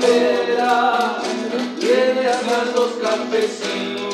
[0.00, 1.18] bandera
[1.78, 2.30] tiene
[2.74, 4.04] los campesinos,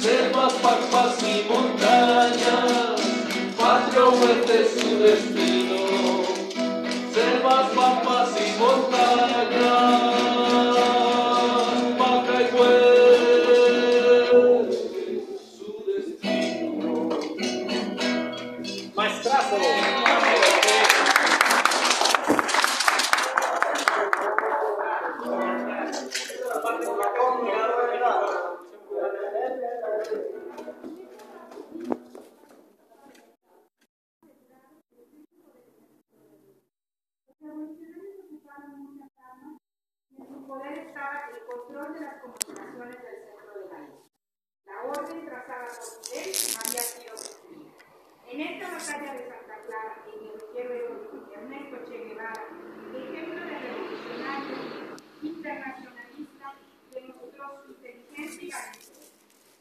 [0.00, 3.00] selvas, pampas y montañas,
[3.56, 6.24] patrio fuerte es su destino,
[7.12, 9.97] selvas, pampas y montañas.
[42.18, 43.88] las comunicaciones del centro de la.
[44.66, 47.70] La orden trazada por Fidel había sido definida.
[48.28, 52.44] En esta batalla de Santa Clara, en el Guerrero de Ernesto Che Guevara,
[52.94, 54.56] ejemplo de revolucionario
[55.22, 56.54] internacionalista,
[56.92, 59.06] demostró su inteligencia y valentía.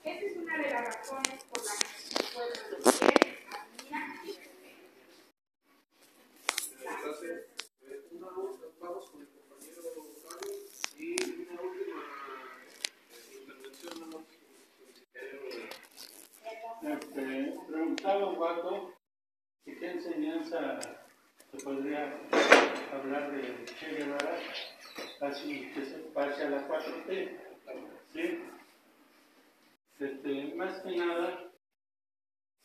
[0.03, 1.43] Esa es una de las razones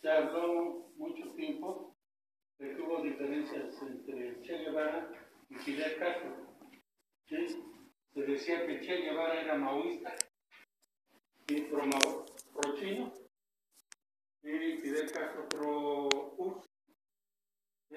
[0.03, 1.97] se habló mucho tiempo
[2.59, 5.09] de que hubo diferencias entre Che Guevara
[5.49, 6.37] y Fidel Castro.
[7.29, 10.15] Se decía que Che Guevara era maoísta
[11.47, 13.13] y pro-chino pro chino
[14.43, 16.69] y Fidel Castro pro-URSS.
[17.89, 17.97] ¿sí?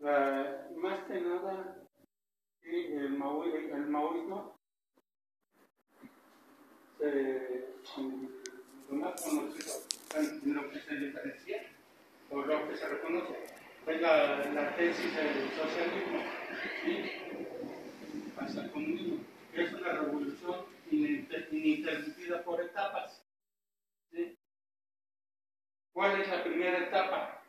[0.00, 1.86] Más que nada,
[2.62, 4.58] el, mao, el maoísmo
[6.98, 7.74] se,
[8.88, 9.97] lo más conocido
[10.44, 11.62] lo que se diferencia
[12.30, 13.34] o lo que se reconoce.
[13.86, 16.22] Es la, la tesis del socialismo
[16.86, 19.18] y hasta el comunismo.
[19.54, 23.22] Es una revolución ininter, ininterrumpida por etapas.
[25.92, 27.42] ¿Cuál es la primera etapa?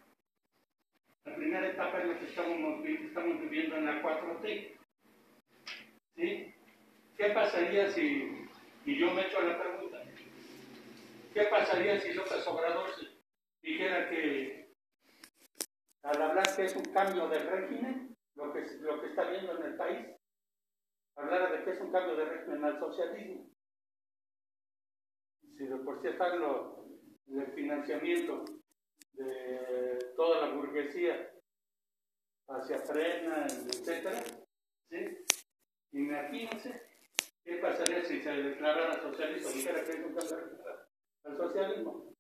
[1.25, 4.77] La primera etapa es la que estamos, estamos viviendo en la 4T.
[6.15, 6.53] ¿Sí?
[7.17, 8.47] ¿Qué pasaría si,
[8.85, 9.78] y yo me echo la pregunta,
[11.33, 12.89] ¿Qué pasaría si López Obrador
[13.61, 14.73] dijera que
[16.01, 19.63] al hablar que es un cambio de régimen, lo que, lo que está viendo en
[19.63, 20.07] el país,
[21.15, 23.49] hablara de que es un cambio de régimen al socialismo?
[25.41, 26.85] Si de por sí está lo,
[27.27, 28.45] el financiamiento
[29.13, 31.31] de toda la burguesía
[32.47, 34.23] hacia frena, etcétera,
[34.89, 35.25] ¿sí?
[35.91, 36.81] Imagínense
[37.43, 40.58] qué pasaría si se declarara socialista, dijera que es un cambio de régimen
[41.37, 42.13] socialismo.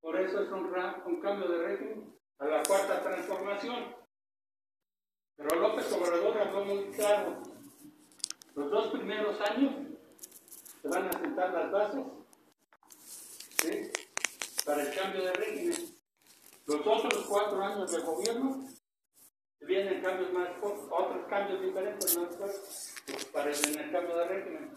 [0.00, 0.72] Por eso es un,
[1.06, 3.96] un cambio de régimen a la cuarta transformación.
[5.36, 7.42] Pero López Obrador habló muy claro.
[8.54, 9.74] Los dos primeros años
[10.82, 12.06] se van a sentar las bases
[14.64, 15.98] para el cambio de régimen.
[16.66, 18.68] Los otros cuatro años de gobierno
[19.60, 24.70] vienen cambios más otros cambios diferentes más pues, para el, cambio de régimen.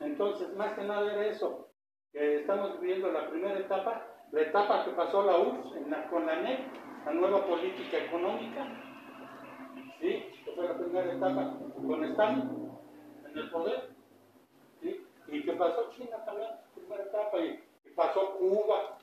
[0.00, 1.68] Entonces, más que nada era eso,
[2.12, 6.26] que estamos viviendo la primera etapa, la etapa que pasó la URSS en la, con
[6.26, 6.60] la NEC,
[7.04, 8.66] la nueva política económica,
[10.00, 10.24] ¿sí?
[10.44, 12.70] que fue la primera etapa con Stalin
[13.28, 13.90] en el poder,
[14.80, 15.06] ¿sí?
[15.28, 18.98] y que pasó China también, primera etapa, y, y pasó Cuba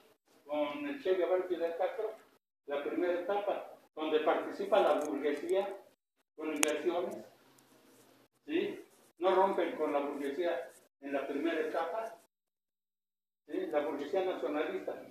[0.45, 2.11] con el Che Guevara y Fidel Castro,
[2.67, 5.67] la primera etapa, donde participa la burguesía
[6.35, 7.17] con inversiones,
[8.45, 8.85] ¿sí?
[9.19, 10.70] no rompen con la burguesía
[11.01, 12.17] en la primera etapa,
[13.47, 15.01] la burguesía nacionalista,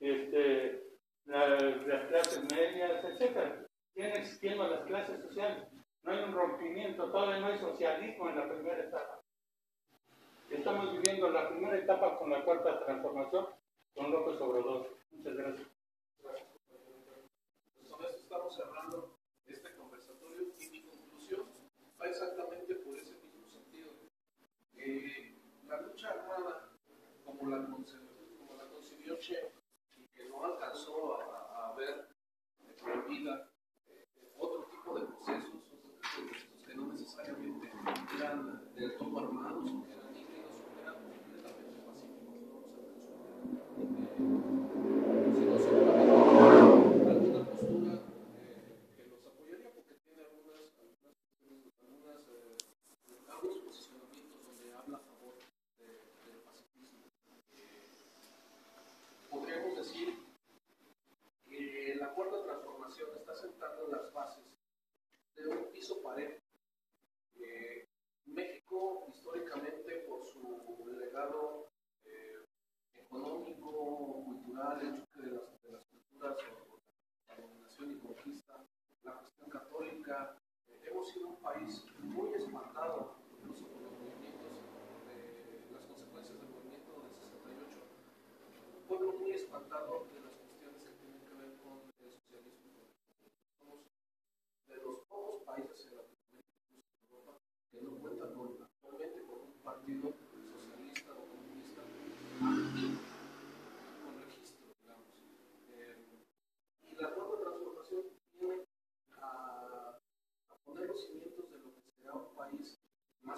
[0.00, 0.84] este,
[1.24, 3.66] las clases medias, etc.
[3.94, 5.68] Tienen existiendo las clases sociales.
[6.02, 9.20] No hay un rompimiento, todavía no hay socialismo en la primera etapa.
[10.50, 13.46] Estamos viviendo la primera etapa con la cuarta transformación
[13.94, 14.96] con López Obrador.
[15.10, 15.67] Muchas gracias.
[27.48, 27.97] la atmósfera.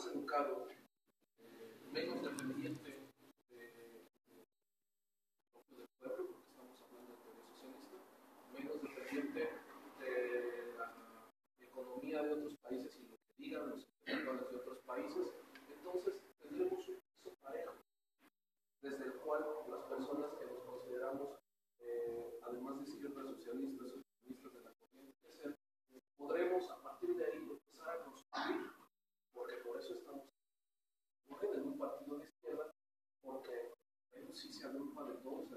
[0.01, 0.67] más educado,
[1.93, 3.11] menos dependiente
[3.51, 4.09] de,
[5.69, 7.43] del pueblo, porque estamos hablando de pueblo
[8.55, 9.41] menos dependiente
[9.99, 10.95] de la
[11.59, 15.35] economía de otros países y lo que digan los intelectuales de otros países,
[15.69, 17.75] entonces tendremos un piso parejo,
[18.81, 21.29] desde el cual las personas que nos consideramos,
[21.81, 25.59] eh, además de siempre socialistas, socialistas de la corriente,
[26.17, 27.50] podremos a partir de ahí
[34.41, 35.55] si se agrupa de todo, se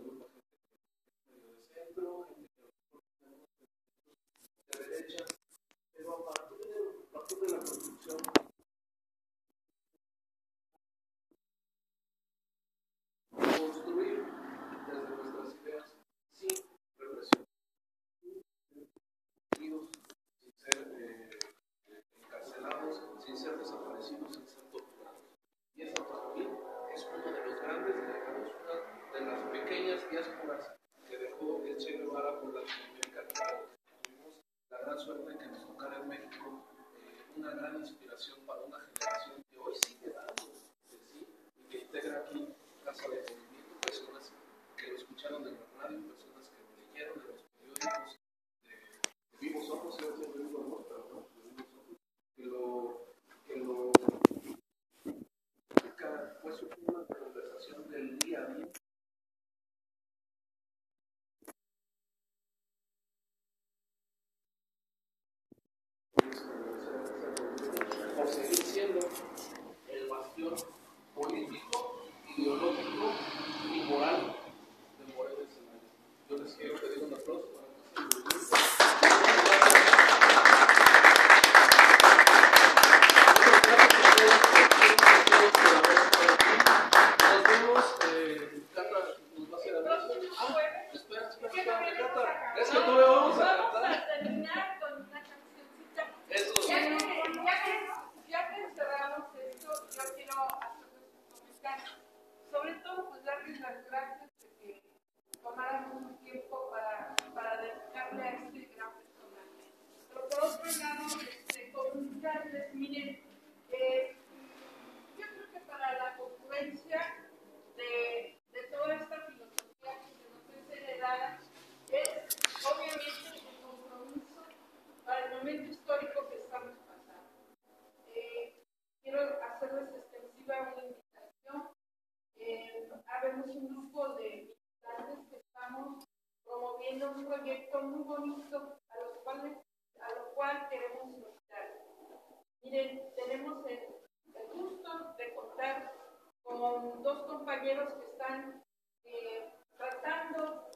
[147.63, 148.61] compañeros que están
[149.05, 150.69] eh, tratando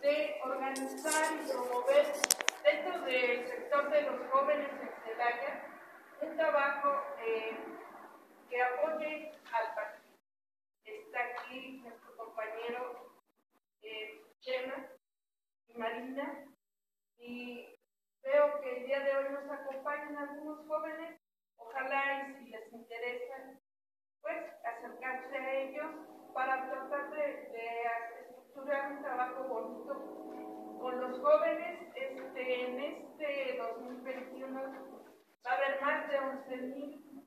[0.00, 2.06] de organizar y promover
[2.64, 5.68] dentro del sector de los jóvenes en Celaya
[6.20, 7.56] un trabajo eh,
[8.50, 10.18] que apoye al partido.
[10.84, 13.22] Está aquí nuestro compañero
[13.82, 14.20] eh,
[15.68, 16.44] y Marina
[17.18, 17.78] y
[18.20, 21.20] veo que el día de hoy nos acompañan algunos jóvenes.
[21.56, 23.61] Ojalá y si les interesa
[24.22, 25.90] pues acercarse a ellos
[26.32, 27.50] para tratar de,
[28.20, 31.80] estructurar un trabajo bonito con los jóvenes.
[31.94, 34.60] Este, en este 2021
[35.44, 37.26] va a haber más de 11.000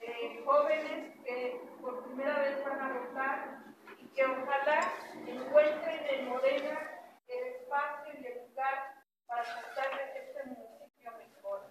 [0.00, 3.58] eh, jóvenes que por primera vez van a votar
[3.98, 4.92] y que ojalá
[5.26, 11.70] encuentren en Morena el espacio y el lugar para tratar de este municipio mejor.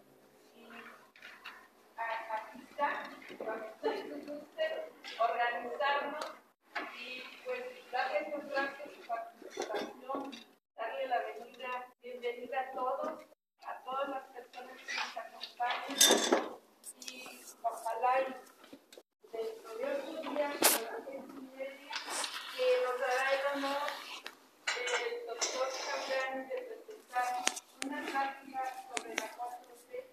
[0.55, 0.69] Y
[1.97, 3.03] aquí está,
[3.37, 4.71] cuando ustedes gusten,
[5.19, 6.25] organizarnos
[6.99, 10.31] y pues darles las gracias por su participación,
[10.75, 13.19] darle la bienvenida, bienvenida a todos,
[13.63, 16.59] a todas las personas que nos acompañan
[17.07, 21.93] y ojalá y dentro de ocho días, a las seis y media,
[22.55, 24.07] que nos dará el honor
[24.77, 27.43] el doctor Cabrán de presentar
[27.85, 30.05] una plática sobre la 4C,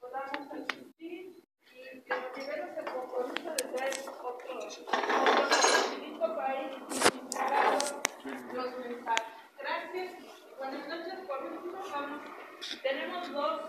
[0.00, 1.42] podamos asistir
[1.72, 4.70] y que nos llevemos el compromiso de traer otro, otro
[5.90, 6.72] bonito país
[8.24, 9.24] y los mensajes.
[9.58, 10.12] Gracias.
[10.58, 11.26] Buenas noches.
[11.26, 12.22] Por último, vamos.
[12.82, 13.60] Tenemos dos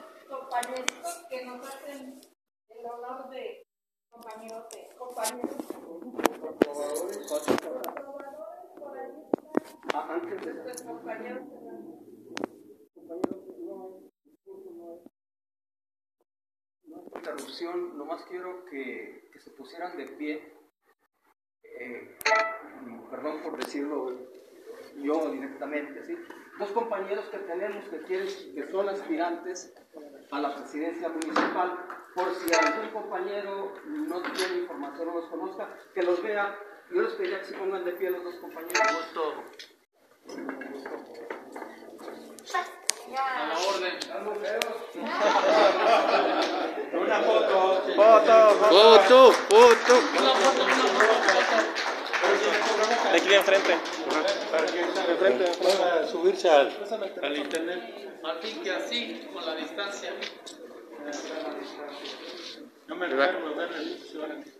[0.56, 2.22] compañeritos que nos hacen
[2.70, 3.68] el honor de
[4.10, 5.56] compañeros de compañeros.
[9.94, 11.44] Ah, antes de compañeros
[17.16, 20.54] interrupción, nomás quiero que, que se pusieran de pie.
[21.64, 22.18] Eh,
[23.10, 24.12] perdón por decirlo
[24.98, 26.18] yo directamente, ¿sí?
[26.58, 29.74] Dos compañeros que tenemos que quieren, que son aspirantes
[30.32, 31.80] a la presidencia municipal,
[32.14, 36.58] por si algún compañero no tiene información o los conozca, que los vea.
[36.92, 38.76] Yo les pediría que se pongan de pie los dos compañeros.
[38.94, 39.44] Gusto.
[43.18, 44.00] A la orden.
[46.94, 47.82] Una foto.
[47.96, 50.85] Foto, foto.
[53.16, 53.76] Aquí enfrente.
[54.52, 55.46] Para que Enfrente.
[55.62, 56.70] pueda subirse al,
[57.24, 58.20] al internet.
[58.22, 60.12] Martín, que así, con la distancia.
[62.88, 64.52] No me recuerdo, van aquí.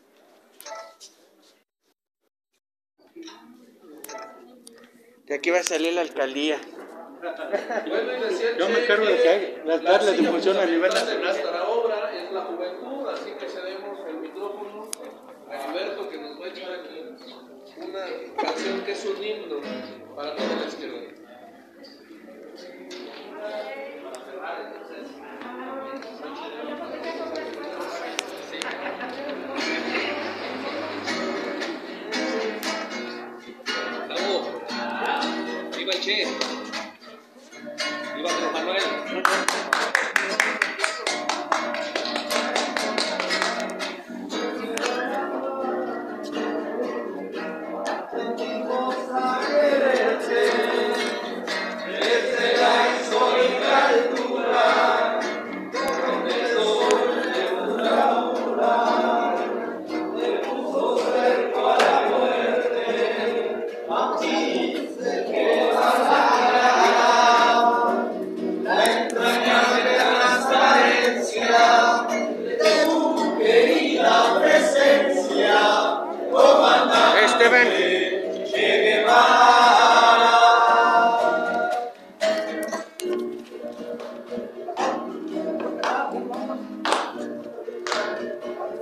[5.26, 6.60] De aquí va a salir la alcaldía.
[8.58, 11.24] Yo me encargo de que las la darle silla difusión a nivel de nacional.
[11.24, 14.92] nuestra obra es la juventud, así que cedemos el micrófono
[15.50, 17.05] a Gilberto que nos va a echar aquí
[17.78, 18.06] una
[18.42, 19.58] canción que es un himno
[20.16, 21.02] para toda la izquierda.
[34.08, 34.62] Bravo.
[35.78, 36.28] Viva Che.
[38.16, 39.65] Viva Manuel.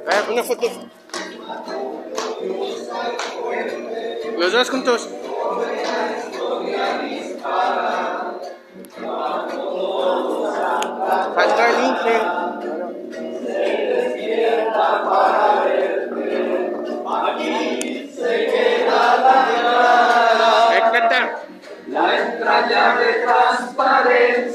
[0.06, 0.68] Ah, una foto.
[4.38, 5.10] Los dos juntos.
[11.36, 12.22] Faltó el Inge.
[21.88, 24.53] La entrañable transparencia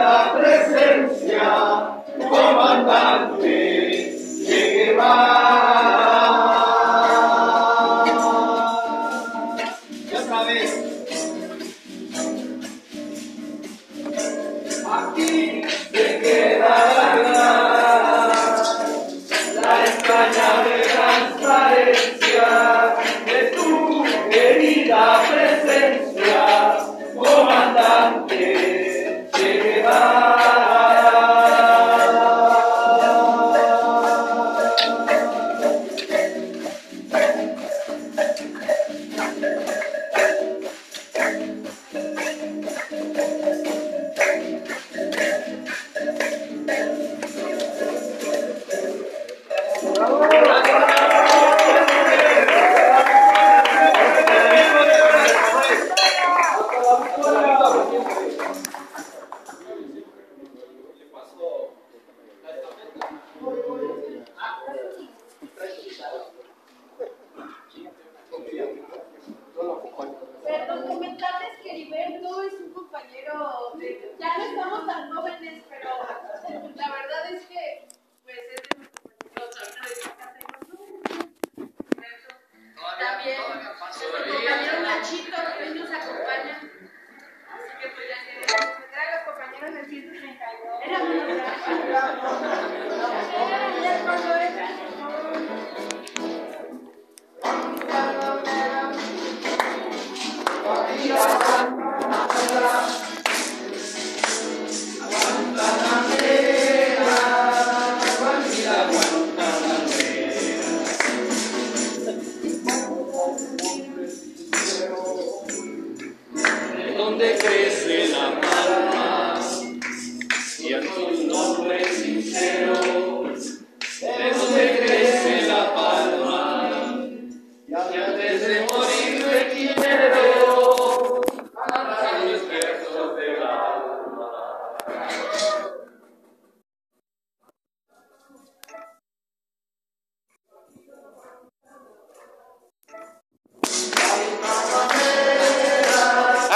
[0.00, 0.29] Amen.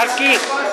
[0.05, 0.64] Aquí.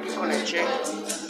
[0.00, 1.29] Pon aquí con el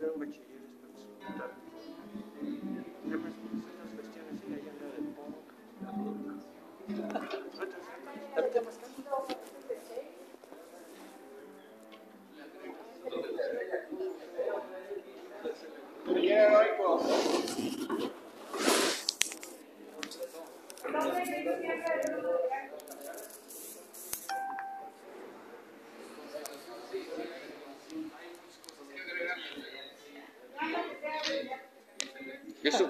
[0.00, 0.53] 对不起
[32.74, 32.88] Eso.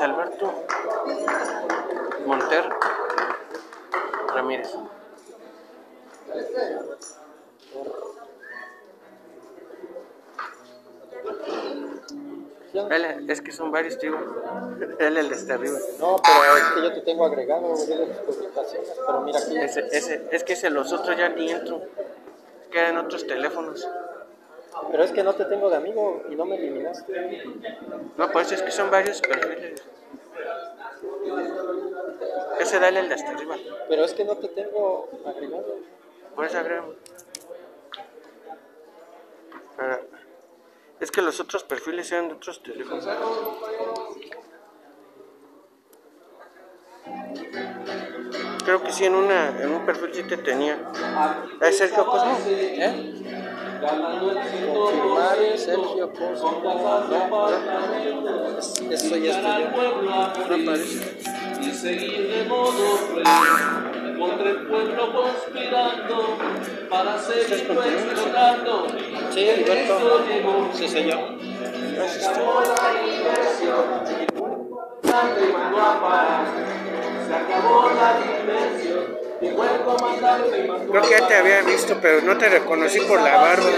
[0.00, 0.52] Alberto
[2.26, 2.68] Monter
[4.34, 4.74] Ramírez.
[12.74, 14.16] Él, es que son varios, tío.
[14.98, 15.78] Él el de este arriba.
[16.00, 17.72] No, pero es que yo te tengo agregado
[19.06, 19.56] pero mira aquí.
[19.56, 21.82] Ese, ese, es que ese, los otros ya ni entro.
[22.62, 23.86] Es que eran otros teléfonos.
[24.90, 27.44] Pero es que no te tengo de amigo y no me eliminaste.
[28.16, 29.82] No, pues es que son varios perfiles.
[32.60, 33.56] Ese dale el de hasta arriba.
[33.88, 35.76] Pero es que no te tengo agregado.
[36.34, 36.94] Por eso agrego.
[41.00, 43.06] Es que los otros perfiles eran de otros teléfonos.
[48.64, 50.78] Creo que sí, en, una, en un perfil sí te tenía.
[51.60, 52.38] ¿Es Sergio Cosmo?
[52.46, 53.33] ¿Eh?
[53.86, 56.62] Confirmar Sergio Cosmo.
[58.90, 59.58] Eso ya está.
[59.58, 59.66] No
[60.54, 61.16] aparece.
[61.60, 62.98] y seguir de modo
[64.18, 66.38] contra el pueblo conspirando
[66.88, 68.86] para seguirlo explotando.
[69.32, 70.24] Sí, Alberto.
[70.72, 71.18] Sí, yo.
[77.26, 83.20] Se acabó la diversión, Creo que ya te había visto, pero no te reconocí por
[83.20, 83.70] la barba.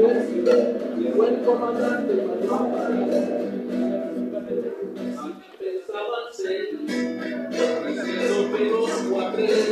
[0.00, 3.40] La diversión, llegó el comandante y parar.
[5.58, 6.68] Pensaban ser
[8.20, 9.66] Europeos cuatreros,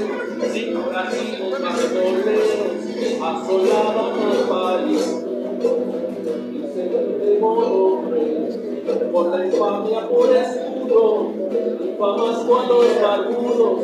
[0.52, 2.72] sin casinos bandoleros,
[3.22, 5.04] asolaban al país.
[6.52, 6.82] Y se
[7.38, 11.32] cruel, con la infamia por escudo,
[11.84, 13.78] infamas con los barbudos,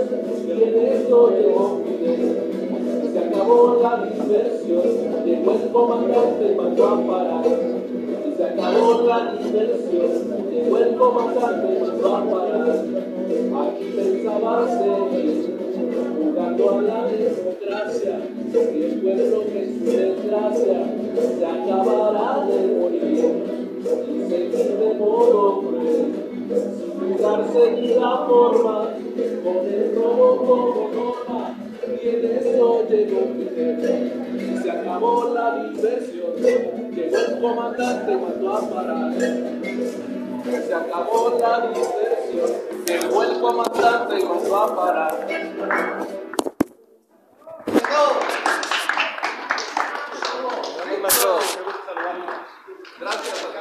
[0.47, 2.54] y en esto llegó Fidel.
[3.13, 7.45] Se acabó la diversión, llegó el comandante y mandó a parar.
[8.37, 12.85] Se acabó la diversión, llegó el comandante y mandó a parar.
[13.55, 15.59] Aquí pensaba seguir,
[16.19, 18.19] jugando a la democracia,
[18.53, 20.79] y el pueblo que su desgracia
[21.39, 23.55] se acabará de morir.
[23.85, 26.13] Y seguir de modo cruel,
[26.49, 28.89] sin jugar seguir la forma,
[29.45, 31.64] con el robo como norma
[32.09, 34.63] en esto llegó.
[34.63, 36.37] Se acabó la diversión.
[36.37, 39.15] Llegó el comandante, mandó a parar.
[40.45, 42.51] Se acabó la diversión.
[42.87, 45.27] Llegó el comandante, mandó a parar.
[53.01, 53.54] Gracias